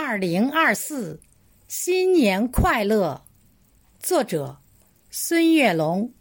[0.00, 1.20] 二零二四，
[1.66, 3.24] 新年快乐！
[3.98, 4.58] 作者：
[5.10, 6.12] 孙月龙。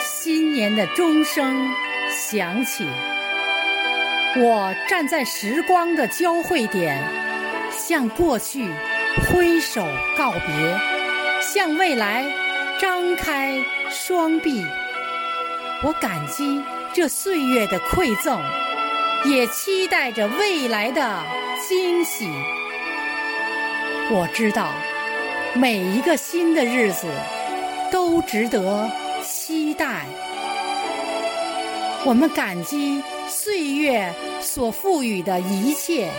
[0.00, 1.70] 新年的钟声
[2.10, 2.84] 响起，
[4.36, 7.00] 我站在时光的交汇点，
[7.70, 8.68] 向过去。
[9.20, 9.86] 挥手
[10.16, 10.40] 告别，
[11.40, 12.24] 向未来
[12.80, 14.64] 张开双臂。
[15.82, 18.40] 我感激这岁月的馈赠，
[19.24, 21.22] 也期待着未来的
[21.68, 22.28] 惊喜。
[24.10, 24.72] 我知道，
[25.54, 27.06] 每一个新的日子
[27.90, 28.90] 都值得
[29.22, 30.06] 期待。
[32.04, 36.10] 我们感激岁月所赋予的一切。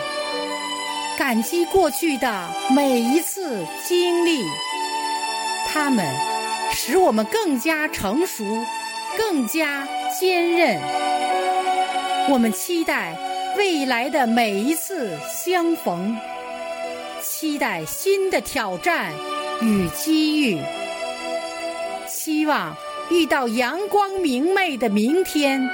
[1.16, 4.42] 感激过去的每一次经历，
[5.68, 6.04] 他们
[6.72, 8.44] 使我们更加成熟，
[9.16, 9.86] 更加
[10.18, 10.80] 坚韧。
[12.28, 13.16] 我们期待
[13.56, 16.16] 未来的每一次相逢，
[17.22, 19.12] 期待新的挑战
[19.62, 20.58] 与机遇，
[22.08, 22.76] 期望
[23.08, 25.70] 遇到阳光明媚的明天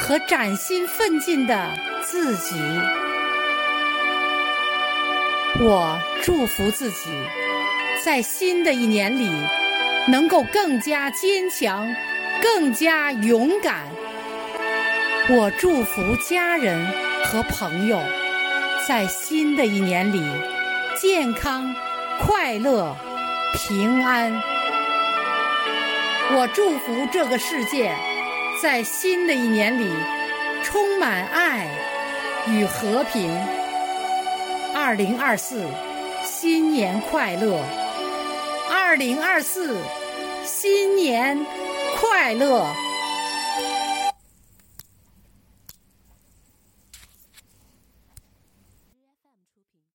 [0.00, 1.70] 和崭新奋进的
[2.04, 2.54] 自己。
[5.60, 7.10] 我祝福自己，
[8.02, 9.30] 在新的一年里
[10.08, 11.94] 能够更加坚强，
[12.40, 13.86] 更加勇敢。
[15.28, 16.84] 我祝福家人
[17.26, 18.00] 和朋友，
[18.88, 20.22] 在新的一年里
[20.98, 21.74] 健康、
[22.18, 22.96] 快乐、
[23.54, 24.32] 平安。
[26.34, 27.94] 我祝福这个世界，
[28.60, 29.86] 在新的一年里
[30.62, 31.68] 充满爱
[32.48, 33.61] 与和平。
[34.74, 35.66] 二零二四，
[36.24, 37.62] 新年快乐！
[38.70, 39.76] 二零二四，
[40.44, 41.44] 新年
[42.00, 42.66] 快乐！